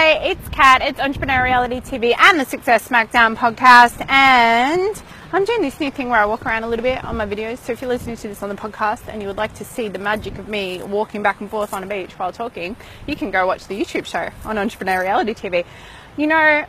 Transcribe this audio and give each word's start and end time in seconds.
Hey, 0.00 0.30
it's 0.30 0.48
Kat. 0.48 0.80
It's 0.80 0.98
Entrepreneur 0.98 1.44
Reality 1.44 1.78
TV 1.82 2.14
and 2.18 2.40
the 2.40 2.46
Success 2.46 2.88
Smackdown 2.88 3.36
podcast. 3.36 4.02
And 4.08 5.02
I'm 5.30 5.44
doing 5.44 5.60
this 5.60 5.78
new 5.78 5.90
thing 5.90 6.08
where 6.08 6.18
I 6.18 6.24
walk 6.24 6.46
around 6.46 6.62
a 6.62 6.68
little 6.68 6.82
bit 6.82 7.04
on 7.04 7.18
my 7.18 7.26
videos. 7.26 7.58
So 7.58 7.72
if 7.72 7.82
you're 7.82 7.90
listening 7.90 8.16
to 8.16 8.28
this 8.28 8.42
on 8.42 8.48
the 8.48 8.54
podcast 8.54 9.08
and 9.08 9.20
you 9.20 9.28
would 9.28 9.36
like 9.36 9.52
to 9.56 9.64
see 9.66 9.88
the 9.88 9.98
magic 9.98 10.38
of 10.38 10.48
me 10.48 10.82
walking 10.82 11.22
back 11.22 11.42
and 11.42 11.50
forth 11.50 11.74
on 11.74 11.82
a 11.82 11.86
beach 11.86 12.12
while 12.18 12.32
talking, 12.32 12.76
you 13.06 13.14
can 13.14 13.30
go 13.30 13.46
watch 13.46 13.66
the 13.66 13.78
YouTube 13.78 14.06
show 14.06 14.30
on 14.46 14.56
Entrepreneur 14.56 15.02
Reality 15.02 15.34
TV. 15.34 15.66
You 16.16 16.28
know, 16.28 16.64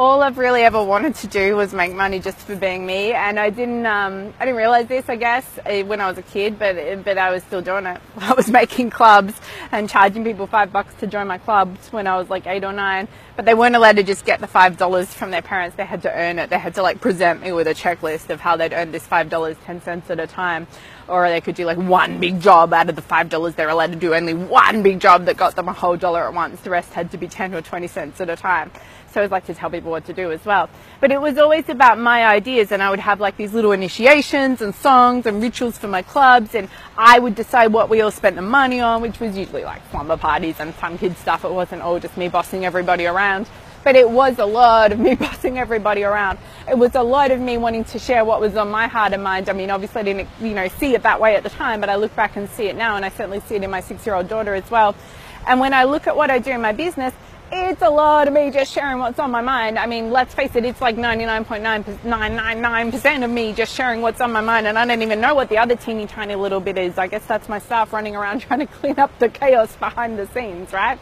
all 0.00 0.22
I've 0.22 0.38
really 0.38 0.62
ever 0.62 0.82
wanted 0.82 1.14
to 1.16 1.26
do 1.26 1.56
was 1.56 1.74
make 1.74 1.92
money 1.92 2.20
just 2.20 2.38
for 2.38 2.56
being 2.56 2.86
me, 2.86 3.12
and 3.12 3.38
I 3.38 3.50
didn't. 3.50 3.84
Um, 3.84 4.32
I 4.40 4.46
didn't 4.46 4.56
realize 4.56 4.86
this, 4.86 5.06
I 5.10 5.16
guess, 5.16 5.46
eh, 5.66 5.82
when 5.82 6.00
I 6.00 6.08
was 6.08 6.16
a 6.16 6.22
kid, 6.22 6.58
but 6.58 7.04
but 7.04 7.18
I 7.18 7.30
was 7.30 7.42
still 7.42 7.60
doing 7.60 7.84
it. 7.84 8.00
I 8.16 8.32
was 8.32 8.48
making 8.48 8.88
clubs 8.88 9.34
and 9.70 9.90
charging 9.90 10.24
people 10.24 10.46
five 10.46 10.72
bucks 10.72 10.94
to 11.00 11.06
join 11.06 11.26
my 11.26 11.36
clubs 11.36 11.92
when 11.92 12.06
I 12.06 12.16
was 12.16 12.30
like 12.30 12.46
eight 12.46 12.64
or 12.64 12.72
nine, 12.72 13.08
but 13.36 13.44
they 13.44 13.52
weren't 13.52 13.76
allowed 13.76 13.96
to 13.96 14.02
just 14.02 14.24
get 14.24 14.40
the 14.40 14.46
five 14.46 14.78
dollars 14.78 15.12
from 15.12 15.32
their 15.32 15.42
parents. 15.42 15.76
They 15.76 15.84
had 15.84 16.00
to 16.02 16.10
earn 16.18 16.38
it. 16.38 16.48
They 16.48 16.58
had 16.58 16.76
to 16.76 16.82
like 16.82 17.02
present 17.02 17.42
me 17.42 17.52
with 17.52 17.66
a 17.66 17.74
checklist 17.74 18.30
of 18.30 18.40
how 18.40 18.56
they'd 18.56 18.72
earned 18.72 18.94
this 18.94 19.06
five 19.06 19.28
dollars 19.28 19.58
ten 19.66 19.82
cents 19.82 20.08
at 20.08 20.18
a 20.18 20.26
time, 20.26 20.66
or 21.08 21.28
they 21.28 21.42
could 21.42 21.56
do 21.56 21.66
like 21.66 21.76
one 21.76 22.18
big 22.20 22.40
job 22.40 22.72
out 22.72 22.88
of 22.88 22.96
the 22.96 23.02
five 23.02 23.28
dollars 23.28 23.54
they're 23.54 23.68
allowed 23.68 23.92
to 23.92 23.98
do. 23.98 24.14
Only 24.14 24.32
one 24.32 24.82
big 24.82 24.98
job 24.98 25.26
that 25.26 25.36
got 25.36 25.56
them 25.56 25.68
a 25.68 25.74
whole 25.74 25.98
dollar 25.98 26.26
at 26.26 26.32
once. 26.32 26.58
The 26.62 26.70
rest 26.70 26.94
had 26.94 27.10
to 27.10 27.18
be 27.18 27.28
ten 27.28 27.52
or 27.54 27.60
twenty 27.60 27.86
cents 27.86 28.18
at 28.22 28.30
a 28.30 28.36
time. 28.36 28.70
So 29.12 29.20
I 29.20 29.24
was 29.24 29.30
like 29.30 29.46
to 29.46 29.54
tell 29.54 29.70
people 29.70 29.90
what 29.90 30.04
to 30.06 30.12
do 30.12 30.30
as 30.30 30.44
well. 30.44 30.68
But 31.00 31.10
it 31.10 31.20
was 31.20 31.36
always 31.36 31.68
about 31.68 31.98
my 31.98 32.24
ideas 32.26 32.70
and 32.70 32.82
I 32.82 32.90
would 32.90 33.00
have 33.00 33.20
like 33.20 33.36
these 33.36 33.52
little 33.52 33.72
initiations 33.72 34.62
and 34.62 34.74
songs 34.74 35.26
and 35.26 35.42
rituals 35.42 35.78
for 35.78 35.88
my 35.88 36.02
clubs 36.02 36.54
and 36.54 36.68
I 36.96 37.18
would 37.18 37.34
decide 37.34 37.72
what 37.72 37.88
we 37.88 38.00
all 38.00 38.10
spent 38.12 38.36
the 38.36 38.42
money 38.42 38.80
on, 38.80 39.02
which 39.02 39.18
was 39.18 39.36
usually 39.36 39.64
like 39.64 39.82
slumber 39.90 40.16
parties 40.16 40.60
and 40.60 40.74
fun 40.74 40.96
kid 40.98 41.16
stuff. 41.16 41.44
It 41.44 41.50
wasn't 41.50 41.82
all 41.82 41.98
just 41.98 42.16
me 42.16 42.28
bossing 42.28 42.64
everybody 42.64 43.06
around. 43.06 43.48
But 43.82 43.96
it 43.96 44.08
was 44.08 44.38
a 44.38 44.44
lot 44.44 44.92
of 44.92 44.98
me 44.98 45.14
bossing 45.16 45.58
everybody 45.58 46.04
around. 46.04 46.38
It 46.68 46.78
was 46.78 46.94
a 46.94 47.02
lot 47.02 47.30
of 47.30 47.40
me 47.40 47.56
wanting 47.56 47.84
to 47.84 47.98
share 47.98 48.24
what 48.24 48.40
was 48.40 48.56
on 48.56 48.70
my 48.70 48.86
heart 48.86 49.12
and 49.12 49.24
mind. 49.24 49.48
I 49.48 49.54
mean, 49.54 49.70
obviously 49.70 50.02
I 50.02 50.04
didn't, 50.04 50.28
you 50.40 50.54
know, 50.54 50.68
see 50.68 50.94
it 50.94 51.02
that 51.02 51.20
way 51.20 51.34
at 51.34 51.42
the 51.42 51.50
time, 51.50 51.80
but 51.80 51.88
I 51.88 51.96
look 51.96 52.14
back 52.14 52.36
and 52.36 52.48
see 52.50 52.66
it 52.68 52.76
now 52.76 52.96
and 52.96 53.04
I 53.04 53.08
certainly 53.08 53.40
see 53.40 53.56
it 53.56 53.64
in 53.64 53.70
my 53.70 53.80
six 53.80 54.06
year 54.06 54.14
old 54.14 54.28
daughter 54.28 54.54
as 54.54 54.70
well. 54.70 54.94
And 55.46 55.58
when 55.58 55.72
I 55.72 55.84
look 55.84 56.06
at 56.06 56.14
what 56.14 56.30
I 56.30 56.38
do 56.38 56.50
in 56.50 56.60
my 56.60 56.72
business, 56.72 57.14
it's 57.52 57.82
a 57.82 57.90
lot 57.90 58.28
of 58.28 58.34
me 58.34 58.50
just 58.50 58.72
sharing 58.72 58.98
what's 58.98 59.18
on 59.18 59.30
my 59.30 59.40
mind. 59.40 59.78
I 59.78 59.86
mean, 59.86 60.10
let's 60.10 60.34
face 60.34 60.54
it, 60.54 60.64
it's 60.64 60.80
like 60.80 60.96
99.999% 60.96 63.24
of 63.24 63.30
me 63.30 63.52
just 63.52 63.74
sharing 63.74 64.02
what's 64.02 64.20
on 64.20 64.32
my 64.32 64.40
mind, 64.40 64.66
and 64.66 64.78
I 64.78 64.86
don't 64.86 65.02
even 65.02 65.20
know 65.20 65.34
what 65.34 65.48
the 65.48 65.58
other 65.58 65.76
teeny 65.76 66.06
tiny 66.06 66.34
little 66.34 66.60
bit 66.60 66.78
is. 66.78 66.98
I 66.98 67.08
guess 67.08 67.24
that's 67.26 67.48
my 67.48 67.58
staff 67.58 67.92
running 67.92 68.16
around 68.16 68.40
trying 68.42 68.60
to 68.60 68.66
clean 68.66 68.98
up 68.98 69.18
the 69.18 69.28
chaos 69.28 69.74
behind 69.76 70.18
the 70.18 70.26
scenes, 70.28 70.72
right? 70.72 70.98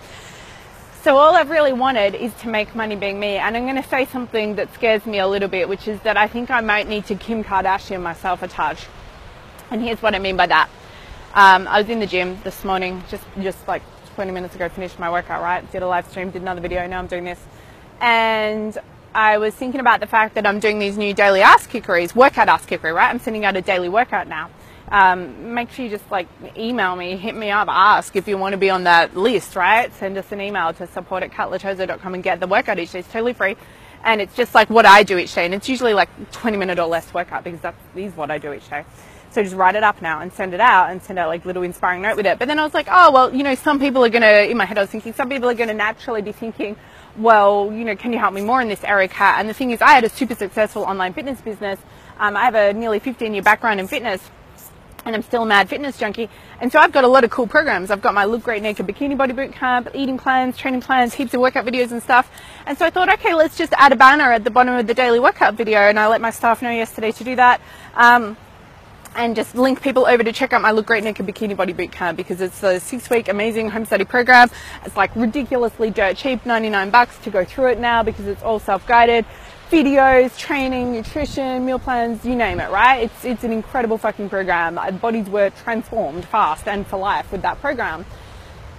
So 1.03 1.17
all 1.17 1.37
I've 1.37 1.51
really 1.51 1.73
wanted 1.73 2.15
is 2.15 2.35
to 2.41 2.49
make 2.49 2.75
money 2.75 2.97
being 2.97 3.21
me, 3.21 3.37
and 3.37 3.57
I'm 3.57 3.65
going 3.65 3.83
to 3.83 3.89
say 3.89 4.07
something 4.07 4.57
that 4.57 4.73
scares 4.75 5.07
me 5.07 5.19
a 5.19 5.29
little 5.29 5.49
bit, 5.49 5.69
which 5.69 5.87
is 5.87 6.01
that 6.01 6.17
I 6.17 6.29
think 6.29 6.51
I 6.51 6.61
might 6.61 6.89
need 6.89 7.07
to 7.07 7.15
Kim 7.15 7.45
Kardashian 7.45 8.03
myself 8.03 8.43
a 8.43 8.49
touch. 8.49 8.87
And 9.71 9.83
here's 9.83 10.03
what 10.03 10.15
I 10.15 10.19
mean 10.19 10.37
by 10.37 10.47
that. 10.47 10.69
Um, 11.35 11.69
I 11.69 11.81
was 11.81 11.91
in 11.91 12.01
the 12.01 12.07
gym 12.07 12.39
this 12.43 12.65
morning, 12.65 13.03
just 13.11 13.23
just 13.41 13.69
like 13.69 13.83
20 14.19 14.33
minutes 14.33 14.56
ago, 14.56 14.69
finished 14.69 14.98
my 14.98 15.08
workout, 15.08 15.41
right? 15.41 15.70
Did 15.70 15.84
a 15.84 15.86
live 15.86 16.11
stream, 16.11 16.33
did 16.33 16.42
another 16.42 16.61
video, 16.61 16.84
now 16.88 16.98
I'm 16.98 17.06
doing 17.06 17.22
this. 17.22 17.38
And 18.00 18.77
I 19.14 19.38
was 19.38 19.55
thinking 19.55 19.78
about 19.78 20.00
the 20.00 20.08
fact 20.08 20.34
that 20.34 20.44
I'm 20.44 20.58
doing 20.58 20.80
these 20.80 20.98
new 20.98 21.14
daily 21.14 21.41
ass 21.41 21.69
kickeries, 21.69 22.16
workout 22.16 22.48
ass 22.48 22.66
kickery, 22.66 22.92
right? 22.92 23.11
I'm 23.11 23.20
sending 23.20 23.44
out 23.44 23.55
a 23.55 23.62
daily 23.62 23.89
workout 23.89 24.27
now. 24.27 24.50
Um, 24.91 25.55
make 25.55 25.70
sure 25.70 25.84
you 25.84 25.91
just 25.92 26.11
like 26.11 26.27
email 26.56 26.96
me, 26.96 27.16
hit 27.16 27.36
me 27.36 27.52
up, 27.52 27.69
ask 27.69 28.16
if 28.16 28.27
you 28.27 28.36
want 28.36 28.55
to 28.55 28.58
be 28.58 28.70
on 28.70 28.83
that 28.84 29.16
list, 29.16 29.55
right? 29.55 29.94
Send 29.94 30.19
us 30.19 30.33
an 30.33 30.41
email 30.41 30.72
to 30.72 30.89
support 30.89 31.22
at 31.22 31.30
katloterzo.com 31.30 32.14
and 32.14 32.20
get 32.24 32.41
the 32.41 32.48
workout 32.48 32.80
each 32.80 32.91
day. 32.91 32.98
It's 32.98 33.12
totally 33.12 33.34
free. 33.34 33.56
And 34.02 34.20
it's 34.20 34.34
just 34.34 34.52
like 34.52 34.69
what 34.69 34.84
I 34.84 35.05
do 35.05 35.16
each 35.19 35.33
day. 35.33 35.44
And 35.44 35.55
it's 35.55 35.69
usually 35.69 35.94
like 35.94 36.08
20 36.33 36.56
minute 36.56 36.80
or 36.80 36.89
less 36.89 37.14
workout 37.14 37.44
because 37.44 37.61
that 37.61 37.77
is 37.94 38.17
what 38.17 38.33
I 38.33 38.39
do 38.39 38.52
each 38.52 38.68
day. 38.68 38.84
So 39.30 39.42
just 39.42 39.55
write 39.55 39.74
it 39.74 39.83
up 39.83 40.00
now 40.00 40.20
and 40.20 40.33
send 40.33 40.55
it 40.55 40.61
out 40.61 40.90
and 40.90 41.02
send 41.02 41.18
out 41.18 41.28
like 41.28 41.44
little 41.44 41.62
inspiring 41.62 42.02
note 42.02 42.16
with 42.16 42.27
it. 42.27 42.39
But 42.39 42.48
then 42.48 42.58
I 42.58 42.64
was 42.64 42.74
like, 42.74 42.89
oh, 42.90 43.11
well, 43.12 43.34
you 43.34 43.42
know, 43.42 43.55
some 43.55 43.78
people 43.78 44.05
are 44.05 44.08
going 44.08 44.22
to, 44.22 44.50
in 44.50 44.56
my 44.56 44.64
head, 44.64 44.78
I 44.78 44.83
was 44.83 44.90
thinking, 44.90 45.12
some 45.12 45.28
people 45.28 45.48
are 45.48 45.55
going 45.55 45.68
to 45.68 45.74
naturally 45.74 46.22
be 46.22 46.33
thinking, 46.33 46.77
well, 47.16 47.70
you 47.72 47.84
know, 47.84 47.96
can 47.96 48.12
you 48.12 48.18
help 48.18 48.33
me 48.33 48.40
more 48.40 48.61
in 48.62 48.68
this 48.68 48.84
area, 48.84 49.08
Kat? 49.08 49.40
And 49.40 49.48
the 49.48 49.55
thing 49.55 49.70
is, 49.70 49.83
I 49.83 49.90
had 49.90 50.05
a 50.05 50.08
super 50.08 50.34
successful 50.34 50.83
online 50.83 51.12
fitness 51.12 51.40
business. 51.40 51.78
Um, 52.18 52.36
I 52.36 52.44
have 52.44 52.55
a 52.55 52.72
nearly 52.72 52.98
15 53.00 53.34
year 53.34 53.42
background 53.42 53.80
in 53.80 53.89
fitness 53.89 54.22
and 55.08 55.16
I'm 55.16 55.22
still 55.22 55.42
a 55.42 55.46
mad 55.46 55.68
fitness 55.68 55.96
junkie. 55.96 56.28
And 56.60 56.70
so 56.70 56.78
I've 56.78 56.92
got 56.92 57.05
a 57.05 57.08
lot 57.08 57.24
of 57.24 57.30
cool 57.30 57.46
programs. 57.46 57.90
I've 57.90 58.02
got 58.02 58.14
my 58.14 58.24
Look 58.24 58.42
Great 58.42 58.62
Naked 58.62 58.86
Bikini 58.86 59.16
Body 59.16 59.33
Boot 59.33 59.52
Camp, 59.52 59.89
eating 59.95 60.18
plans, 60.18 60.56
training 60.56 60.83
plans, 60.83 61.14
heaps 61.14 61.34
of 61.34 61.40
workout 61.40 61.64
videos 61.64 61.90
and 61.92 62.02
stuff. 62.02 62.30
And 62.66 62.77
so 62.77 62.84
I 62.84 62.90
thought, 62.90 63.08
okay, 63.14 63.34
let's 63.34 63.56
just 63.56 63.72
add 63.77 63.92
a 63.92 63.96
banner 63.96 64.30
at 64.30 64.45
the 64.45 64.50
bottom 64.50 64.74
of 64.74 64.86
the 64.86 64.95
daily 64.95 65.18
workout 65.18 65.55
video. 65.55 65.78
And 65.78 65.98
I 65.98 66.08
let 66.08 66.20
my 66.20 66.30
staff 66.30 66.62
know 66.62 66.70
yesterday 66.70 67.12
to 67.12 67.24
do 67.24 67.36
that. 67.36 67.60
Um, 67.95 68.36
and 69.14 69.35
just 69.35 69.55
link 69.55 69.83
people 69.83 70.07
over 70.07 70.23
to 70.23 70.33
check 70.33 70.52
out 70.52 70.63
my 70.63 70.70
Look 70.70 70.86
Great 70.86 71.05
Naked 71.05 71.27
Bikini 71.27 71.57
Body 71.57 71.73
Boot 71.73 71.92
Camp 71.92 72.17
because 72.17 72.41
it's 72.41 72.63
a 72.63 72.79
six 72.80 73.11
week 73.11 73.29
amazing 73.29 73.70
home 73.70 73.85
study 73.85 74.05
program. 74.05 74.51
It's 74.85 74.96
like 74.96 75.14
ridiculously 75.17 75.91
dirt 75.91 76.17
cheap, 76.17 76.45
99 76.46 76.91
bucks 76.91 77.19
to 77.19 77.30
go 77.30 77.45
through 77.45 77.73
it 77.73 77.80
now 77.80 78.02
because 78.02 78.27
it's 78.27 78.42
all 78.42 78.58
self 78.58 78.86
guided. 78.86 79.24
Videos, 79.70 80.39
training, 80.39 80.92
nutrition, 80.92 81.67
meal 81.67 81.79
plans, 81.79 82.24
you 82.24 82.35
name 82.35 82.58
it, 82.58 82.70
right? 82.70 83.02
It's, 83.02 83.24
it's 83.24 83.45
an 83.45 83.52
incredible 83.52 83.98
fucking 83.98 84.30
program. 84.30 84.77
Bodies 84.98 85.29
were 85.29 85.51
transformed 85.51 86.25
fast 86.25 86.67
and 86.67 86.86
for 86.86 86.96
life 86.96 87.30
with 87.30 87.42
that 87.42 87.61
program. 87.61 88.07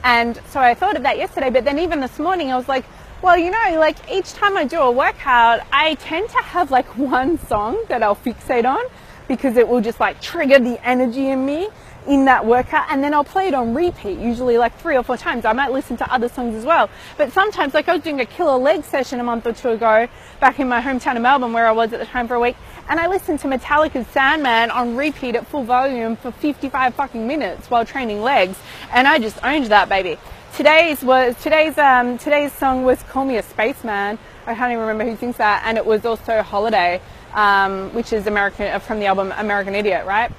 And 0.03 0.39
so 0.47 0.59
I 0.59 0.73
thought 0.73 0.95
of 0.95 1.03
that 1.03 1.17
yesterday, 1.17 1.49
but 1.49 1.63
then 1.63 1.77
even 1.77 1.99
this 1.99 2.17
morning 2.17 2.51
I 2.51 2.55
was 2.55 2.67
like, 2.67 2.85
well, 3.21 3.37
you 3.37 3.51
know, 3.51 3.79
like 3.79 3.97
each 4.11 4.33
time 4.33 4.55
I 4.55 4.63
do 4.63 4.79
a 4.79 4.91
workout, 4.91 5.59
I 5.71 5.95
tend 5.95 6.29
to 6.29 6.37
have 6.37 6.71
like 6.71 6.85
one 6.97 7.37
song 7.37 7.83
that 7.89 8.01
I'll 8.01 8.15
fixate 8.15 8.65
on 8.65 8.83
because 9.29 9.55
it 9.55 9.65
will 9.65 9.79
just 9.79 10.01
like 10.01 10.19
trigger 10.19 10.59
the 10.59 10.85
energy 10.85 11.29
in 11.29 11.45
me 11.45 11.69
in 12.07 12.25
that 12.25 12.45
workout 12.45 12.87
and 12.89 13.03
then 13.03 13.13
I'll 13.13 13.23
play 13.23 13.47
it 13.47 13.53
on 13.53 13.73
repeat, 13.73 14.17
usually 14.17 14.57
like 14.57 14.75
three 14.79 14.97
or 14.97 15.03
four 15.03 15.15
times. 15.15 15.45
I 15.45 15.53
might 15.53 15.71
listen 15.71 15.95
to 15.97 16.13
other 16.13 16.27
songs 16.27 16.55
as 16.55 16.65
well. 16.65 16.89
But 17.17 17.31
sometimes, 17.31 17.73
like 17.73 17.87
I 17.87 17.93
was 17.93 18.01
doing 18.01 18.19
a 18.19 18.25
killer 18.25 18.57
leg 18.57 18.83
session 18.83 19.19
a 19.19 19.23
month 19.23 19.45
or 19.45 19.53
two 19.53 19.69
ago 19.69 20.07
back 20.41 20.59
in 20.59 20.67
my 20.67 20.81
hometown 20.81 21.15
of 21.15 21.21
Melbourne 21.21 21.53
where 21.53 21.67
I 21.67 21.71
was 21.71 21.93
at 21.93 21.99
the 21.99 22.05
time 22.05 22.27
for 22.27 22.33
a 22.33 22.39
week 22.39 22.57
and 22.89 22.99
I 22.99 23.07
listened 23.07 23.39
to 23.41 23.47
Metallica's 23.47 24.07
Sandman 24.07 24.71
on 24.71 24.95
repeat 24.95 25.35
at 25.35 25.45
full 25.45 25.63
volume 25.63 26.15
for 26.15 26.31
55 26.31 26.95
fucking 26.95 27.27
minutes 27.27 27.69
while 27.69 27.85
training 27.85 28.21
legs 28.21 28.57
and 28.91 29.07
I 29.07 29.19
just 29.19 29.37
owned 29.43 29.67
that 29.67 29.87
baby. 29.87 30.17
Today's 30.55 31.03
was 31.03 31.35
today's 31.43 31.77
um 31.77 32.17
today's 32.17 32.51
song 32.51 32.83
was 32.83 33.03
Call 33.03 33.25
Me 33.25 33.37
a 33.37 33.43
Spaceman. 33.43 34.17
I 34.47 34.55
can't 34.55 34.71
even 34.71 34.81
remember 34.81 35.05
who 35.05 35.15
sings 35.17 35.37
that 35.37 35.61
and 35.65 35.77
it 35.77 35.85
was 35.85 36.05
also 36.05 36.41
Holiday 36.41 36.99
um, 37.33 37.93
which 37.93 38.13
is 38.13 38.27
American 38.27 38.67
uh, 38.67 38.79
from 38.79 38.99
the 38.99 39.05
album 39.05 39.33
American 39.37 39.75
Idiot, 39.75 40.05
right? 40.05 40.31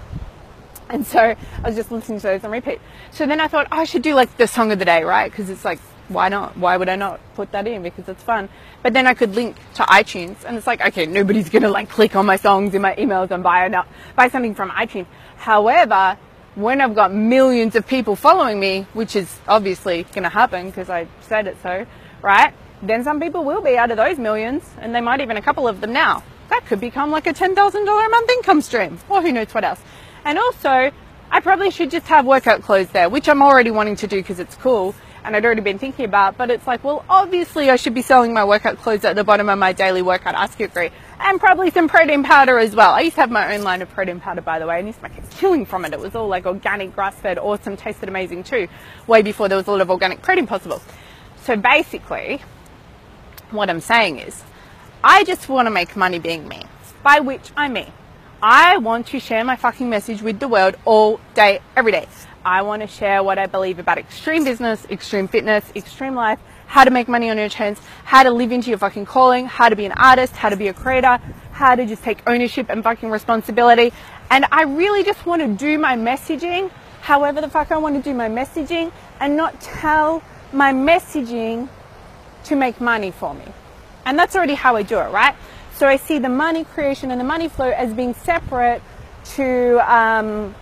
And 0.89 1.07
so 1.07 1.21
I 1.21 1.37
was 1.65 1.77
just 1.77 1.93
listening 1.93 2.19
to 2.19 2.27
those 2.27 2.45
on 2.45 2.51
repeat. 2.51 2.81
So 3.13 3.25
then 3.27 3.41
I 3.41 3.47
thought 3.47 3.69
oh, 3.71 3.79
I 3.79 3.85
should 3.85 4.03
do 4.03 4.15
like 4.15 4.37
the 4.37 4.47
song 4.47 4.73
of 4.73 4.79
the 4.79 4.85
day, 4.85 5.05
right? 5.05 5.31
Because 5.31 5.49
it's 5.49 5.65
like, 5.65 5.79
why 6.09 6.29
not? 6.29 6.57
Why 6.57 6.77
would 6.77 6.89
I 6.89 6.97
not 6.97 7.21
put 7.35 7.53
that 7.53 7.67
in? 7.69 7.83
Because 7.83 8.09
it's 8.09 8.23
fun. 8.23 8.49
But 8.83 8.93
then 8.93 9.07
I 9.07 9.15
could 9.15 9.37
link 9.37 9.57
to 9.75 9.85
iTunes, 9.85 10.45
and 10.45 10.57
it's 10.57 10.67
like, 10.67 10.81
okay, 10.81 11.07
nobody's 11.07 11.49
gonna 11.49 11.71
like 11.71 11.89
click 11.89 12.17
on 12.17 12.27
my 12.27 12.37
songs 12.37 12.75
in 12.75 12.83
my 12.83 12.95
emails 12.97 13.31
and 13.31 13.43
buy 13.43 13.67
a, 13.67 13.85
buy 14.17 14.29
something 14.29 14.55
from 14.55 14.71
iTunes. 14.71 15.07
However, 15.37 16.19
when 16.57 16.81
I've 16.81 16.97
got 16.97 17.15
millions 17.15 17.77
of 17.77 17.87
people 17.87 18.17
following 18.17 18.59
me, 18.59 18.87
which 18.93 19.15
is 19.15 19.39
obviously 19.47 20.05
gonna 20.13 20.29
happen 20.29 20.67
because 20.67 20.91
I 20.91 21.07
said 21.21 21.47
it 21.47 21.57
so, 21.63 21.87
right? 22.21 22.53
Then 22.83 23.05
some 23.05 23.21
people 23.21 23.45
will 23.45 23.63
be 23.63 23.77
out 23.77 23.93
of 23.93 23.97
those 23.97 24.19
millions, 24.19 24.65
and 24.81 24.93
they 24.93 25.01
might 25.01 25.21
even 25.21 25.37
a 25.37 25.43
couple 25.43 25.69
of 25.69 25.81
them 25.81 25.93
now 25.93 26.25
that 26.51 26.67
could 26.67 26.81
become 26.81 27.11
like 27.11 27.27
a 27.27 27.33
$10,000 27.33 27.57
a 27.57 28.09
month 28.11 28.31
income 28.31 28.61
stream 28.61 28.99
or 29.09 29.23
who 29.23 29.33
knows 29.33 29.53
what 29.55 29.65
else. 29.65 29.81
And 30.25 30.39
also, 30.39 30.91
I 31.31 31.41
probably 31.41 31.71
should 31.71 31.91
just 31.91 32.07
have 32.09 32.27
workout 32.27 32.63
clothes 32.63 32.91
there, 32.91 33.09
which 33.09 33.29
I'm 33.29 33.43
already 33.43 33.71
wanting 33.71 33.97
to 33.97 34.07
do 34.07 34.17
because 34.17 34.39
it's 34.39 34.57
cool 34.57 34.95
and 35.25 35.37
I'd 35.37 35.45
already 35.45 35.61
been 35.61 35.79
thinking 35.79 36.05
about, 36.05 36.37
but 36.37 36.51
it's 36.51 36.67
like, 36.67 36.83
well, 36.83 37.05
obviously 37.09 37.71
I 37.71 37.77
should 37.77 37.95
be 37.95 38.03
selling 38.03 38.33
my 38.33 38.45
workout 38.45 38.79
clothes 38.79 39.05
at 39.05 39.17
the 39.17 39.25
bottom 39.25 39.49
of 39.49 39.59
my 39.59 39.73
daily 39.73 40.03
workout 40.03 40.35
ask 40.35 40.59
agree, 40.61 40.91
and 41.21 41.39
probably 41.39 41.71
some 41.71 41.89
protein 41.89 42.23
powder 42.23 42.59
as 42.59 42.75
well. 42.75 42.93
I 42.93 43.03
used 43.03 43.17
to 43.17 43.23
have 43.23 43.31
my 43.31 43.55
own 43.55 43.63
line 43.63 43.83
of 43.83 43.91
protein 43.91 44.21
powder, 44.21 44.41
by 44.41 44.59
the 44.59 44.67
way, 44.67 44.79
and 44.79 44.87
used 44.87 45.01
to 45.01 45.09
make 45.09 45.19
a 45.19 45.23
killing 45.37 45.67
from 45.67 45.85
it. 45.85 45.93
It 45.93 46.01
was 46.01 46.15
all 46.15 46.29
like 46.29 46.47
organic, 46.47 46.95
grass-fed, 46.95 47.39
awesome, 47.39 47.77
tasted 47.77 48.09
amazing 48.09 48.45
too, 48.45 48.69
way 49.07 49.23
before 49.23 49.49
there 49.49 49.59
was 49.59 49.67
a 49.67 49.71
lot 49.71 49.83
of 49.83 49.91
organic 49.91 50.23
protein 50.23 50.47
possible. 50.47 50.81
So 51.43 51.57
basically, 51.57 52.41
what 53.51 53.69
I'm 53.69 53.81
saying 53.81 54.21
is, 54.21 54.43
I 55.03 55.25
just 55.25 55.49
want 55.49 55.65
to 55.65 55.71
make 55.71 55.97
money 55.97 56.19
being 56.19 56.47
me, 56.47 56.63
by 57.03 57.21
which 57.21 57.53
I 57.57 57.69
mean, 57.69 57.91
I 58.43 58.77
want 58.77 59.07
to 59.09 59.19
share 59.19 59.43
my 59.45 59.57
fucking 59.57 59.89
message 59.89 60.21
with 60.21 60.41
the 60.41 60.47
world 60.47 60.77
all 60.85 61.21
day, 61.33 61.61
every 61.75 61.93
day. 61.93 62.07
I 62.45 62.61
want 62.61 62.83
to 62.83 62.89
share 62.89 63.23
what 63.23 63.39
I 63.39 63.47
believe 63.47 63.79
about 63.79 63.97
extreme 63.97 64.45
business, 64.45 64.85
extreme 64.91 65.27
fitness, 65.27 65.65
extreme 65.75 66.15
life, 66.15 66.39
how 66.67 66.85
to 66.85 66.91
make 66.91 67.09
money 67.09 67.31
on 67.31 67.39
your 67.39 67.49
terms, 67.49 67.79
how 68.05 68.25
to 68.25 68.31
live 68.31 68.53
into 68.53 68.69
your 68.69 68.79
fucking 68.79 69.07
calling, 69.07 69.47
how 69.47 69.71
to 69.71 69.77
be 69.77 69.87
an 69.87 69.93
artist, 69.93 70.37
how 70.37 70.51
to 70.51 70.57
be 70.57 70.69
a 70.69 70.75
creator, 70.75 71.19
how 71.53 71.75
to 71.75 71.87
just 71.87 72.03
take 72.03 72.19
ownership 72.27 72.67
and 72.69 72.85
fucking 72.85 73.09
responsibility. 73.09 73.95
And 74.31 74.45
I 74.53 74.65
really 74.65 75.03
just 75.03 75.25
want 75.25 75.41
to 75.41 75.49
do 75.49 75.79
my 75.79 75.97
messaging 75.97 76.71
however 77.01 77.41
the 77.41 77.49
fuck 77.49 77.73
I 77.73 77.79
want 77.79 77.97
to 77.97 78.03
do 78.03 78.15
my 78.15 78.29
messaging 78.29 78.93
and 79.19 79.35
not 79.35 79.59
tell 79.63 80.23
my 80.53 80.75
messaging 80.75 81.71
to 82.45 82.55
make 82.55 82.83
money 82.83 83.11
for 83.11 83.33
me. 83.33 83.45
And 84.05 84.19
that's 84.19 84.35
already 84.37 84.55
how 84.55 84.77
I 84.77 84.83
do 84.83 84.99
it, 84.99 85.11
right? 85.11 85.35
So 85.75 85.87
I 85.87 85.97
see 85.97 86.19
the 86.19 86.29
money 86.29 86.65
creation 86.65 87.11
and 87.11 87.21
the 87.21 87.25
money 87.25 87.49
flow 87.49 87.71
as 87.71 87.93
being 87.95 88.15
separate 88.15 88.83
to 89.37 89.79
um, 89.93 90.55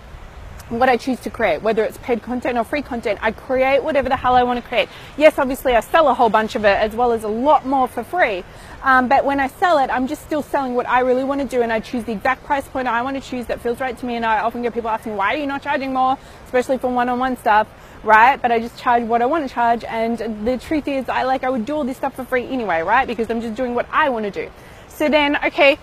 what 0.68 0.88
I 0.88 0.96
choose 0.96 1.18
to 1.20 1.30
create, 1.30 1.62
whether 1.62 1.82
it's 1.82 1.98
paid 1.98 2.22
content 2.22 2.58
or 2.58 2.64
free 2.64 2.82
content. 2.82 3.18
I 3.22 3.32
create 3.32 3.82
whatever 3.82 4.08
the 4.08 4.16
hell 4.16 4.34
I 4.34 4.42
want 4.42 4.62
to 4.62 4.68
create. 4.68 4.88
Yes, 5.16 5.38
obviously, 5.38 5.74
I 5.74 5.80
sell 5.80 6.08
a 6.08 6.14
whole 6.14 6.28
bunch 6.28 6.54
of 6.56 6.64
it 6.64 6.76
as 6.76 6.94
well 6.94 7.12
as 7.12 7.24
a 7.24 7.28
lot 7.28 7.66
more 7.66 7.88
for 7.88 8.04
free. 8.04 8.44
Um, 8.82 9.08
but 9.08 9.24
when 9.24 9.40
I 9.40 9.48
sell 9.48 9.78
it, 9.78 9.90
I'm 9.90 10.06
just 10.06 10.22
still 10.22 10.42
selling 10.42 10.74
what 10.74 10.88
I 10.88 11.00
really 11.00 11.24
want 11.24 11.40
to 11.40 11.46
do, 11.46 11.62
and 11.62 11.72
I 11.72 11.80
choose 11.80 12.04
the 12.04 12.12
exact 12.12 12.44
price 12.44 12.68
point 12.68 12.86
I 12.86 13.02
want 13.02 13.16
to 13.16 13.28
choose 13.28 13.46
that 13.46 13.60
feels 13.60 13.80
right 13.80 13.96
to 13.98 14.06
me. 14.06 14.14
And 14.14 14.24
I 14.24 14.40
often 14.40 14.62
get 14.62 14.74
people 14.74 14.90
asking, 14.90 15.16
"Why 15.16 15.34
are 15.34 15.38
you 15.38 15.46
not 15.46 15.62
charging 15.62 15.92
more?" 15.92 16.16
Especially 16.44 16.78
for 16.78 16.88
one-on-one 16.88 17.38
stuff, 17.38 17.66
right? 18.02 18.40
But 18.40 18.52
I 18.52 18.60
just 18.60 18.78
charge 18.78 19.04
what 19.04 19.22
I 19.22 19.26
want 19.26 19.48
to 19.48 19.52
charge, 19.52 19.84
and 19.84 20.46
the 20.46 20.58
truth 20.58 20.88
is, 20.88 21.08
I 21.08 21.22
like 21.24 21.44
I 21.44 21.50
would 21.50 21.66
do 21.66 21.74
all 21.74 21.84
this 21.84 21.96
stuff 21.96 22.14
for 22.14 22.24
free 22.24 22.46
anyway, 22.46 22.82
right? 22.82 23.06
Because 23.06 23.30
I'm 23.30 23.40
just 23.40 23.54
doing 23.54 23.74
what 23.74 23.86
I 23.90 24.08
want 24.08 24.24
to 24.24 24.30
do. 24.30 24.50
So 24.88 25.08
then, 25.08 25.36
okay, 25.44 25.78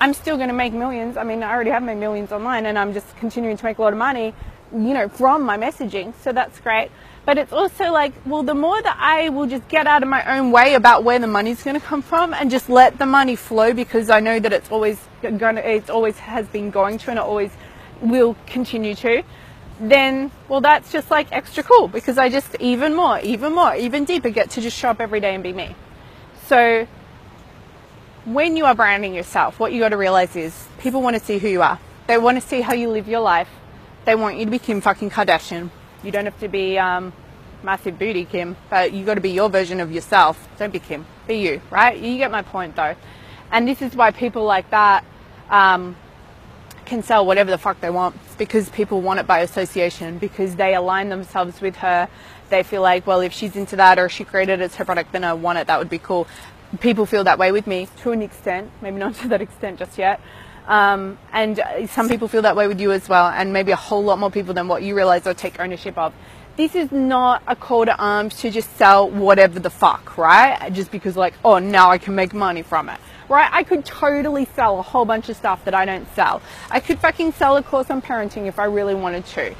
I'm 0.00 0.14
still 0.14 0.36
going 0.36 0.48
to 0.48 0.54
make 0.54 0.72
millions. 0.72 1.16
I 1.16 1.24
mean, 1.24 1.42
I 1.42 1.52
already 1.52 1.70
have 1.70 1.82
made 1.82 1.96
millions 1.96 2.32
online, 2.32 2.66
and 2.66 2.78
I'm 2.78 2.92
just 2.92 3.16
continuing 3.16 3.56
to 3.56 3.64
make 3.64 3.78
a 3.78 3.82
lot 3.82 3.92
of 3.92 3.98
money, 3.98 4.34
you 4.72 4.94
know, 4.94 5.08
from 5.08 5.42
my 5.42 5.56
messaging. 5.56 6.14
So 6.22 6.32
that's 6.32 6.60
great. 6.60 6.90
But 7.26 7.38
it's 7.38 7.52
also 7.52 7.90
like, 7.90 8.12
well, 8.26 8.42
the 8.42 8.54
more 8.54 8.80
that 8.82 8.96
I 9.00 9.30
will 9.30 9.46
just 9.46 9.66
get 9.68 9.86
out 9.86 10.02
of 10.02 10.08
my 10.08 10.36
own 10.36 10.50
way 10.50 10.74
about 10.74 11.04
where 11.04 11.18
the 11.18 11.26
money's 11.26 11.62
going 11.62 11.80
to 11.80 11.86
come 11.86 12.02
from 12.02 12.34
and 12.34 12.50
just 12.50 12.68
let 12.68 12.98
the 12.98 13.06
money 13.06 13.34
flow 13.34 13.72
because 13.72 14.10
I 14.10 14.20
know 14.20 14.38
that 14.38 14.52
it's 14.52 14.70
always 14.70 15.00
going 15.22 15.38
to, 15.38 15.66
it 15.66 15.88
always 15.88 16.18
has 16.18 16.46
been 16.48 16.70
going 16.70 16.98
to 16.98 17.10
and 17.10 17.18
it 17.18 17.22
always 17.22 17.50
will 18.02 18.36
continue 18.46 18.94
to, 18.96 19.22
then, 19.80 20.30
well, 20.48 20.60
that's 20.60 20.92
just 20.92 21.10
like 21.10 21.32
extra 21.32 21.62
cool 21.62 21.88
because 21.88 22.18
I 22.18 22.28
just 22.28 22.54
even 22.60 22.94
more, 22.94 23.18
even 23.20 23.54
more, 23.54 23.74
even 23.74 24.04
deeper 24.04 24.30
get 24.30 24.50
to 24.50 24.60
just 24.60 24.76
show 24.76 24.90
up 24.90 25.00
every 25.00 25.20
day 25.20 25.34
and 25.34 25.42
be 25.42 25.52
me. 25.52 25.74
So 26.46 26.86
when 28.24 28.56
you 28.56 28.64
are 28.64 28.74
branding 28.74 29.14
yourself, 29.14 29.58
what 29.58 29.72
you 29.72 29.80
got 29.80 29.90
to 29.90 29.96
realize 29.96 30.36
is 30.36 30.66
people 30.78 31.02
want 31.02 31.16
to 31.16 31.24
see 31.24 31.38
who 31.38 31.48
you 31.48 31.62
are. 31.62 31.78
They 32.06 32.18
want 32.18 32.40
to 32.40 32.46
see 32.46 32.60
how 32.60 32.74
you 32.74 32.88
live 32.88 33.08
your 33.08 33.20
life. 33.20 33.48
They 34.04 34.14
want 34.14 34.38
you 34.38 34.44
to 34.44 34.50
be 34.50 34.58
Kim 34.58 34.80
fucking 34.80 35.10
Kardashian. 35.10 35.70
You 36.02 36.10
don't 36.10 36.26
have 36.26 36.38
to 36.40 36.48
be 36.48 36.78
um, 36.78 37.12
massive 37.62 37.98
booty 37.98 38.26
Kim, 38.26 38.56
but 38.70 38.92
you 38.92 39.04
got 39.04 39.14
to 39.14 39.20
be 39.20 39.30
your 39.30 39.48
version 39.48 39.80
of 39.80 39.90
yourself. 39.90 40.48
Don't 40.58 40.72
be 40.72 40.78
Kim. 40.78 41.06
Be 41.26 41.36
you, 41.36 41.60
right? 41.70 41.98
You 41.98 42.16
get 42.18 42.30
my 42.30 42.42
point 42.42 42.76
though. 42.76 42.94
And 43.50 43.66
this 43.66 43.80
is 43.82 43.96
why 43.96 44.10
people 44.10 44.44
like 44.44 44.68
that 44.70 45.04
um, 45.50 45.96
can 46.84 47.02
sell 47.02 47.26
whatever 47.26 47.50
the 47.50 47.58
fuck 47.58 47.80
they 47.80 47.90
want 47.90 48.16
because 48.38 48.68
people 48.70 49.00
want 49.00 49.20
it 49.20 49.26
by 49.26 49.40
association 49.40 50.18
because 50.18 50.56
they 50.56 50.74
align 50.74 51.08
themselves 51.08 51.60
with 51.60 51.76
her. 51.76 52.08
They 52.50 52.62
feel 52.62 52.82
like, 52.82 53.06
well, 53.06 53.20
if 53.20 53.32
she's 53.32 53.56
into 53.56 53.76
that 53.76 53.98
or 53.98 54.08
she 54.08 54.24
created 54.24 54.60
it, 54.60 54.64
it's 54.64 54.76
her 54.76 54.84
product, 54.84 55.12
then 55.12 55.24
I 55.24 55.32
want 55.32 55.58
it. 55.58 55.66
That 55.66 55.78
would 55.78 55.90
be 55.90 55.98
cool 55.98 56.26
people 56.80 57.06
feel 57.06 57.24
that 57.24 57.38
way 57.38 57.52
with 57.52 57.66
me 57.66 57.88
to 58.02 58.12
an 58.12 58.22
extent, 58.22 58.70
maybe 58.80 58.98
not 58.98 59.14
to 59.22 59.28
that 59.28 59.40
extent 59.40 59.78
just 59.78 59.98
yet. 59.98 60.20
Um, 60.66 61.18
and 61.32 61.60
some 61.90 62.08
people 62.08 62.26
feel 62.26 62.42
that 62.42 62.56
way 62.56 62.68
with 62.68 62.80
you 62.80 62.92
as 62.92 63.06
well, 63.08 63.28
and 63.28 63.52
maybe 63.52 63.72
a 63.72 63.76
whole 63.76 64.02
lot 64.02 64.18
more 64.18 64.30
people 64.30 64.54
than 64.54 64.66
what 64.66 64.82
you 64.82 64.96
realize 64.96 65.26
or 65.26 65.34
take 65.34 65.60
ownership 65.60 65.98
of. 65.98 66.14
This 66.56 66.74
is 66.74 66.90
not 66.90 67.42
a 67.46 67.56
call 67.56 67.84
to 67.84 67.94
arms 67.96 68.38
to 68.38 68.50
just 68.50 68.74
sell 68.76 69.10
whatever 69.10 69.58
the 69.58 69.70
fuck, 69.70 70.16
right? 70.16 70.72
Just 70.72 70.90
because, 70.90 71.16
like, 71.16 71.34
oh, 71.44 71.58
now 71.58 71.90
I 71.90 71.98
can 71.98 72.14
make 72.14 72.32
money 72.32 72.62
from 72.62 72.88
it, 72.88 72.98
right? 73.28 73.48
I 73.52 73.62
could 73.62 73.84
totally 73.84 74.46
sell 74.54 74.78
a 74.78 74.82
whole 74.82 75.04
bunch 75.04 75.28
of 75.28 75.36
stuff 75.36 75.64
that 75.64 75.74
I 75.74 75.84
don't 75.84 76.12
sell. 76.14 76.42
I 76.70 76.80
could 76.80 76.98
fucking 76.98 77.32
sell 77.32 77.56
a 77.56 77.62
course 77.62 77.90
on 77.90 78.02
parenting 78.02 78.46
if 78.46 78.58
I 78.58 78.64
really 78.64 78.94
wanted 78.94 79.26
to. 79.26 79.54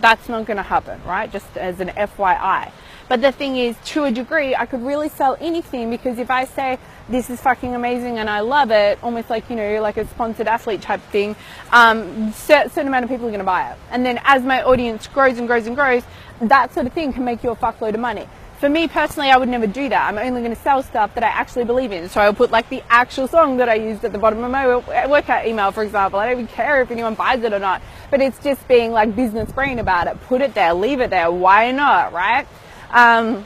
That's 0.00 0.28
not 0.28 0.46
going 0.46 0.56
to 0.56 0.62
happen, 0.62 1.00
right? 1.04 1.30
Just 1.30 1.56
as 1.56 1.80
an 1.80 1.88
FYI. 1.88 2.72
But 3.08 3.20
the 3.20 3.30
thing 3.30 3.58
is, 3.58 3.76
to 3.86 4.04
a 4.04 4.10
degree, 4.10 4.54
I 4.54 4.64
could 4.64 4.82
really 4.82 5.10
sell 5.10 5.36
anything 5.38 5.90
because 5.90 6.18
if 6.18 6.30
I 6.30 6.46
say 6.46 6.78
this 7.10 7.28
is 7.28 7.40
fucking 7.42 7.74
amazing 7.74 8.18
and 8.18 8.30
I 8.30 8.40
love 8.40 8.70
it, 8.70 8.98
almost 9.02 9.28
like 9.28 9.50
you 9.50 9.56
know, 9.56 9.82
like 9.82 9.98
a 9.98 10.06
sponsored 10.06 10.48
athlete 10.48 10.80
type 10.80 11.02
thing, 11.10 11.36
um, 11.72 12.32
certain 12.32 12.86
amount 12.86 13.04
of 13.04 13.10
people 13.10 13.26
are 13.26 13.30
going 13.30 13.40
to 13.40 13.44
buy 13.44 13.70
it. 13.70 13.78
And 13.90 14.06
then 14.06 14.18
as 14.24 14.42
my 14.42 14.62
audience 14.62 15.08
grows 15.08 15.36
and 15.36 15.46
grows 15.46 15.66
and 15.66 15.76
grows, 15.76 16.04
that 16.40 16.72
sort 16.72 16.86
of 16.86 16.94
thing 16.94 17.12
can 17.12 17.24
make 17.24 17.42
you 17.42 17.50
a 17.50 17.56
fuckload 17.56 17.92
of 17.92 18.00
money. 18.00 18.26
For 18.62 18.68
me 18.68 18.86
personally, 18.86 19.28
I 19.28 19.36
would 19.38 19.48
never 19.48 19.66
do 19.66 19.88
that. 19.88 20.06
I'm 20.06 20.16
only 20.16 20.40
going 20.40 20.54
to 20.54 20.62
sell 20.62 20.84
stuff 20.84 21.14
that 21.14 21.24
I 21.24 21.26
actually 21.26 21.64
believe 21.64 21.90
in. 21.90 22.08
So 22.08 22.20
I'll 22.20 22.32
put 22.32 22.52
like 22.52 22.68
the 22.68 22.80
actual 22.88 23.26
song 23.26 23.56
that 23.56 23.68
I 23.68 23.74
used 23.74 24.04
at 24.04 24.12
the 24.12 24.18
bottom 24.18 24.44
of 24.44 24.52
my 24.52 24.76
workout 25.08 25.48
email, 25.48 25.72
for 25.72 25.82
example. 25.82 26.20
I 26.20 26.26
don't 26.26 26.42
even 26.42 26.46
care 26.46 26.80
if 26.80 26.92
anyone 26.92 27.16
buys 27.16 27.42
it 27.42 27.52
or 27.52 27.58
not, 27.58 27.82
but 28.08 28.20
it's 28.20 28.38
just 28.38 28.68
being 28.68 28.92
like 28.92 29.16
business 29.16 29.50
brain 29.50 29.80
about 29.80 30.06
it. 30.06 30.20
Put 30.28 30.42
it 30.42 30.54
there, 30.54 30.74
leave 30.74 31.00
it 31.00 31.10
there. 31.10 31.28
Why 31.28 31.72
not, 31.72 32.12
right? 32.12 32.46
Um, 32.92 33.44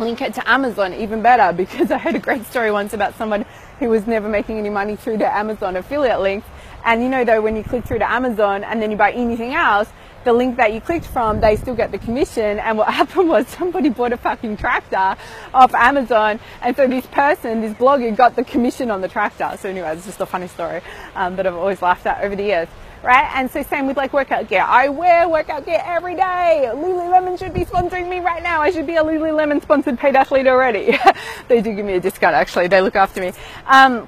link 0.00 0.20
it 0.20 0.34
to 0.34 0.50
Amazon, 0.50 0.94
even 0.94 1.22
better, 1.22 1.52
because 1.56 1.92
I 1.92 1.98
heard 1.98 2.16
a 2.16 2.18
great 2.18 2.44
story 2.44 2.72
once 2.72 2.92
about 2.92 3.14
someone 3.14 3.46
who 3.78 3.88
was 3.88 4.08
never 4.08 4.28
making 4.28 4.58
any 4.58 4.68
money 4.68 4.96
through 4.96 5.18
the 5.18 5.32
Amazon 5.32 5.76
affiliate 5.76 6.22
links. 6.22 6.48
And 6.84 7.04
you 7.04 7.08
know, 7.08 7.22
though, 7.22 7.40
when 7.40 7.54
you 7.54 7.62
click 7.62 7.84
through 7.84 8.00
to 8.00 8.10
Amazon 8.10 8.64
and 8.64 8.82
then 8.82 8.90
you 8.90 8.96
buy 8.96 9.12
anything 9.12 9.54
else, 9.54 9.88
the 10.24 10.32
link 10.32 10.56
that 10.56 10.72
you 10.72 10.80
clicked 10.80 11.06
from, 11.06 11.40
they 11.40 11.56
still 11.56 11.74
get 11.74 11.92
the 11.92 11.98
commission. 11.98 12.58
And 12.58 12.78
what 12.78 12.92
happened 12.94 13.28
was 13.28 13.48
somebody 13.48 13.88
bought 13.88 14.12
a 14.12 14.16
fucking 14.16 14.56
tractor 14.56 15.16
off 15.54 15.74
Amazon. 15.74 16.40
And 16.62 16.76
so 16.76 16.86
this 16.86 17.06
person, 17.06 17.60
this 17.60 17.74
blogger, 17.74 18.14
got 18.14 18.36
the 18.36 18.44
commission 18.44 18.90
on 18.90 19.00
the 19.00 19.08
tractor. 19.08 19.56
So, 19.58 19.68
anyway, 19.68 19.94
it's 19.96 20.06
just 20.06 20.20
a 20.20 20.26
funny 20.26 20.48
story 20.48 20.80
um, 21.14 21.36
that 21.36 21.46
I've 21.46 21.54
always 21.54 21.82
laughed 21.82 22.06
at 22.06 22.22
over 22.24 22.36
the 22.36 22.44
years 22.44 22.68
right? 23.02 23.30
And 23.34 23.50
so 23.50 23.62
same 23.62 23.86
with 23.86 23.96
like 23.96 24.12
workout 24.12 24.48
gear. 24.48 24.60
I 24.60 24.88
wear 24.88 25.28
workout 25.28 25.64
gear 25.64 25.82
every 25.84 26.14
day. 26.14 26.70
Lululemon 26.74 27.38
should 27.38 27.54
be 27.54 27.64
sponsoring 27.64 28.08
me 28.08 28.20
right 28.20 28.42
now. 28.42 28.60
I 28.60 28.70
should 28.70 28.86
be 28.86 28.96
a 28.96 29.02
Lululemon 29.02 29.62
sponsored 29.62 29.98
paid 29.98 30.16
athlete 30.16 30.46
already. 30.46 30.98
they 31.48 31.60
do 31.60 31.74
give 31.74 31.86
me 31.86 31.94
a 31.94 32.00
discount 32.00 32.34
actually. 32.34 32.68
They 32.68 32.80
look 32.80 32.96
after 32.96 33.20
me. 33.20 33.32
Um, 33.66 34.06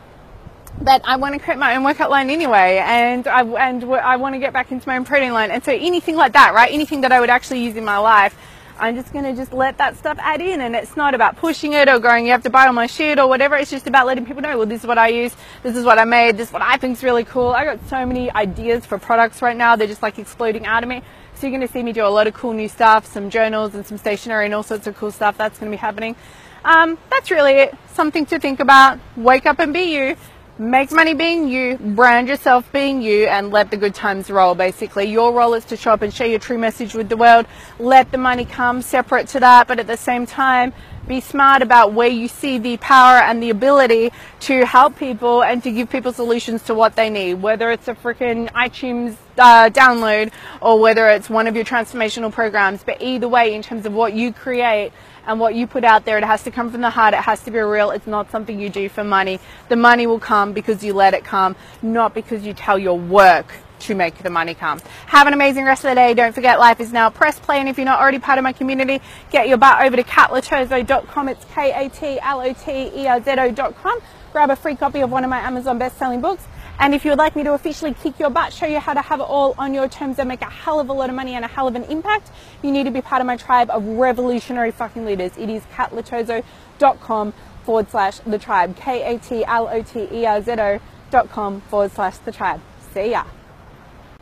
but 0.84 1.02
I 1.04 1.16
want 1.16 1.34
to 1.34 1.40
create 1.40 1.58
my 1.58 1.76
own 1.76 1.84
workout 1.84 2.10
line 2.10 2.30
anyway, 2.30 2.82
and 2.84 3.26
I 3.26 3.42
and 3.68 3.84
I 3.84 4.16
want 4.16 4.34
to 4.34 4.38
get 4.38 4.52
back 4.52 4.72
into 4.72 4.88
my 4.88 4.96
own 4.96 5.04
protein 5.04 5.32
line, 5.32 5.50
and 5.50 5.64
so 5.64 5.72
anything 5.72 6.16
like 6.16 6.32
that, 6.32 6.54
right? 6.54 6.72
Anything 6.72 7.02
that 7.02 7.12
I 7.12 7.20
would 7.20 7.30
actually 7.30 7.64
use 7.64 7.76
in 7.76 7.84
my 7.84 7.98
life, 7.98 8.36
I'm 8.78 8.96
just 8.96 9.12
going 9.12 9.24
to 9.24 9.34
just 9.34 9.52
let 9.52 9.78
that 9.78 9.96
stuff 9.96 10.18
add 10.20 10.40
in. 10.40 10.60
And 10.60 10.74
it's 10.74 10.96
not 10.96 11.14
about 11.14 11.36
pushing 11.36 11.72
it 11.72 11.88
or 11.88 11.98
going, 11.98 12.26
you 12.26 12.32
have 12.32 12.42
to 12.42 12.50
buy 12.50 12.66
all 12.66 12.72
my 12.72 12.86
shit 12.88 13.18
or 13.18 13.28
whatever. 13.28 13.54
It's 13.56 13.70
just 13.70 13.86
about 13.86 14.06
letting 14.06 14.26
people 14.26 14.42
know, 14.42 14.58
well, 14.58 14.66
this 14.66 14.80
is 14.80 14.86
what 14.86 14.98
I 14.98 15.08
use. 15.08 15.36
This 15.62 15.76
is 15.76 15.84
what 15.84 15.98
I 15.98 16.04
made. 16.04 16.36
This 16.36 16.48
is 16.48 16.52
what 16.52 16.62
I 16.62 16.76
think 16.78 16.96
is 16.96 17.04
really 17.04 17.24
cool. 17.24 17.50
I 17.50 17.64
got 17.64 17.78
so 17.88 18.04
many 18.04 18.30
ideas 18.32 18.84
for 18.84 18.98
products 18.98 19.40
right 19.40 19.56
now. 19.56 19.76
They're 19.76 19.86
just 19.86 20.02
like 20.02 20.18
exploding 20.18 20.66
out 20.66 20.82
of 20.82 20.88
me. 20.88 21.02
So 21.34 21.46
you're 21.46 21.56
going 21.56 21.66
to 21.66 21.72
see 21.72 21.82
me 21.82 21.92
do 21.92 22.04
a 22.04 22.08
lot 22.08 22.26
of 22.26 22.34
cool 22.34 22.52
new 22.52 22.68
stuff, 22.68 23.06
some 23.06 23.30
journals 23.30 23.74
and 23.74 23.86
some 23.86 23.98
stationery 23.98 24.46
and 24.46 24.54
all 24.54 24.62
sorts 24.62 24.86
of 24.86 24.96
cool 24.96 25.12
stuff. 25.12 25.38
That's 25.38 25.58
going 25.58 25.70
to 25.70 25.76
be 25.76 25.80
happening. 25.80 26.16
Um, 26.64 26.98
that's 27.10 27.30
really 27.30 27.52
it. 27.52 27.74
Something 27.92 28.26
to 28.26 28.38
think 28.38 28.60
about. 28.60 28.98
Wake 29.16 29.46
up 29.46 29.58
and 29.58 29.72
be 29.72 29.94
you 29.94 30.16
make 30.58 30.92
money 30.92 31.14
being 31.14 31.48
you, 31.48 31.78
brand 31.78 32.28
yourself 32.28 32.70
being 32.72 33.02
you, 33.02 33.26
and 33.26 33.50
let 33.50 33.70
the 33.70 33.76
good 33.76 33.94
times 33.94 34.30
roll, 34.30 34.54
basically. 34.54 35.04
Your 35.04 35.32
role 35.32 35.54
is 35.54 35.64
to 35.66 35.76
show 35.76 35.92
up 35.92 36.02
and 36.02 36.12
share 36.12 36.26
your 36.26 36.38
true 36.38 36.58
message 36.58 36.94
with 36.94 37.08
the 37.08 37.16
world. 37.16 37.46
Let 37.78 38.10
the 38.12 38.18
money 38.18 38.44
come 38.44 38.82
separate 38.82 39.28
to 39.28 39.40
that, 39.40 39.66
but 39.66 39.78
at 39.78 39.86
the 39.86 39.96
same 39.96 40.26
time, 40.26 40.72
be 41.08 41.20
smart 41.20 41.62
about 41.62 41.92
where 41.94 42.08
you 42.08 42.28
see 42.28 42.58
the 42.58 42.76
power 42.76 43.18
and 43.18 43.42
the 43.42 43.50
ability 43.50 44.12
to 44.40 44.64
help 44.64 44.96
people 44.96 45.42
and 45.42 45.62
to 45.64 45.72
give 45.72 45.90
people 45.90 46.12
solutions 46.12 46.62
to 46.64 46.74
what 46.74 46.94
they 46.94 47.10
need, 47.10 47.34
whether 47.34 47.72
it's 47.72 47.88
a 47.88 47.94
freaking 47.94 48.48
iTunes 48.52 49.16
uh, 49.38 49.68
download 49.70 50.30
or 50.60 50.78
whether 50.78 51.08
it's 51.08 51.28
one 51.28 51.48
of 51.48 51.56
your 51.56 51.64
transformational 51.64 52.30
programs. 52.30 52.84
But 52.84 53.02
either 53.02 53.26
way, 53.26 53.52
in 53.52 53.62
terms 53.62 53.84
of 53.84 53.92
what 53.92 54.12
you 54.12 54.32
create, 54.32 54.92
and 55.26 55.40
what 55.40 55.54
you 55.54 55.66
put 55.66 55.84
out 55.84 56.04
there, 56.04 56.18
it 56.18 56.24
has 56.24 56.42
to 56.44 56.50
come 56.50 56.70
from 56.70 56.80
the 56.80 56.90
heart. 56.90 57.14
It 57.14 57.20
has 57.20 57.42
to 57.44 57.50
be 57.50 57.60
real. 57.60 57.90
It's 57.90 58.06
not 58.06 58.30
something 58.30 58.60
you 58.60 58.68
do 58.68 58.88
for 58.88 59.04
money. 59.04 59.40
The 59.68 59.76
money 59.76 60.06
will 60.06 60.20
come 60.20 60.52
because 60.52 60.82
you 60.82 60.92
let 60.92 61.14
it 61.14 61.24
come, 61.24 61.56
not 61.80 62.14
because 62.14 62.44
you 62.44 62.54
tell 62.54 62.78
your 62.78 62.98
work 62.98 63.52
to 63.80 63.94
make 63.94 64.18
the 64.18 64.30
money 64.30 64.54
come. 64.54 64.80
Have 65.06 65.26
an 65.26 65.34
amazing 65.34 65.64
rest 65.64 65.84
of 65.84 65.90
the 65.90 65.96
day. 65.96 66.14
Don't 66.14 66.34
forget 66.34 66.58
life 66.58 66.80
is 66.80 66.92
now. 66.92 67.10
Press 67.10 67.38
play 67.38 67.58
and 67.58 67.68
if 67.68 67.76
you're 67.76 67.84
not 67.84 68.00
already 68.00 68.18
part 68.18 68.38
of 68.38 68.44
my 68.44 68.52
community, 68.52 69.00
get 69.30 69.48
your 69.48 69.58
butt 69.58 69.84
over 69.84 69.96
to 69.96 70.02
katloterzo.com. 70.02 71.28
It's 71.28 71.44
K-A-T-L-O-T-E-R-Z-O.com. 71.46 74.00
Grab 74.32 74.50
a 74.50 74.56
free 74.56 74.76
copy 74.76 75.00
of 75.00 75.10
one 75.10 75.24
of 75.24 75.30
my 75.30 75.40
Amazon 75.40 75.78
best-selling 75.78 76.20
books. 76.20 76.46
And 76.82 76.96
if 76.96 77.04
you 77.04 77.12
would 77.12 77.18
like 77.18 77.36
me 77.36 77.44
to 77.44 77.54
officially 77.54 77.94
kick 77.94 78.18
your 78.18 78.28
butt, 78.28 78.52
show 78.52 78.66
you 78.66 78.80
how 78.80 78.92
to 78.92 79.02
have 79.02 79.20
it 79.20 79.22
all 79.22 79.54
on 79.56 79.72
your 79.72 79.88
terms 79.88 80.18
and 80.18 80.28
make 80.28 80.42
a 80.42 80.50
hell 80.50 80.80
of 80.80 80.88
a 80.88 80.92
lot 80.92 81.10
of 81.10 81.14
money 81.14 81.34
and 81.34 81.44
a 81.44 81.48
hell 81.48 81.68
of 81.68 81.76
an 81.76 81.84
impact, 81.84 82.32
you 82.60 82.72
need 82.72 82.82
to 82.82 82.90
be 82.90 83.00
part 83.00 83.20
of 83.20 83.26
my 83.26 83.36
tribe 83.36 83.70
of 83.70 83.86
revolutionary 83.86 84.72
fucking 84.72 85.04
leaders. 85.04 85.30
It 85.38 85.48
is 85.48 85.62
katloterzo.com 85.72 87.34
forward 87.62 87.88
slash 87.88 88.18
the 88.26 88.36
tribe. 88.36 88.76
K 88.76 89.14
A 89.14 89.18
T 89.20 89.44
L 89.44 89.68
O 89.68 89.82
T 89.82 90.08
E 90.10 90.26
R 90.26 90.42
Z 90.42 90.50
O 90.58 90.80
dot 91.12 91.30
com 91.30 91.60
forward 91.60 91.92
slash 91.92 92.16
the 92.18 92.32
tribe. 92.32 92.60
See 92.92 93.12
ya. 93.12 93.26